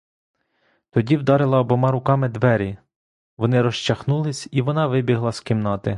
[0.89, 2.77] Тоді вдарила обома руками двері,
[3.37, 5.89] вони розчахнулись, і вона вибігла з кімнати.